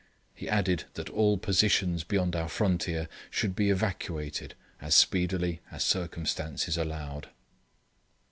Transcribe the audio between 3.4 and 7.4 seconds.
be evacuated as speedily as circumstances allowed.